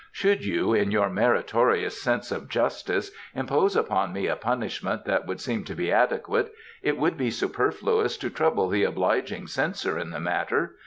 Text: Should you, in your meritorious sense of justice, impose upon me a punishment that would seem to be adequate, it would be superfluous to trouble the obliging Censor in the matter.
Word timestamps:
Should 0.11 0.43
you, 0.43 0.73
in 0.73 0.89
your 0.89 1.11
meritorious 1.11 2.01
sense 2.01 2.31
of 2.31 2.49
justice, 2.49 3.11
impose 3.35 3.75
upon 3.75 4.13
me 4.13 4.25
a 4.25 4.35
punishment 4.35 5.05
that 5.05 5.27
would 5.27 5.39
seem 5.39 5.63
to 5.65 5.75
be 5.75 5.91
adequate, 5.91 6.51
it 6.81 6.97
would 6.97 7.17
be 7.17 7.29
superfluous 7.29 8.17
to 8.17 8.31
trouble 8.31 8.67
the 8.67 8.83
obliging 8.83 9.45
Censor 9.45 9.99
in 9.99 10.09
the 10.09 10.19
matter. 10.19 10.73